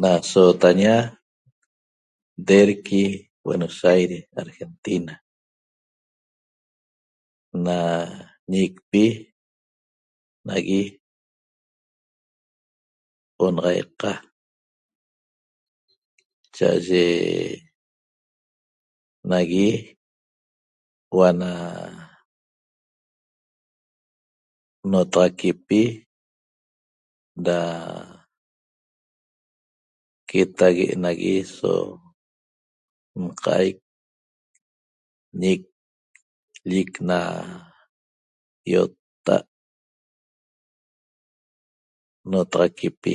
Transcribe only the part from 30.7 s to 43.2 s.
da quetague nagui so nqaic, ñic llic na iotta'at notaxaquipi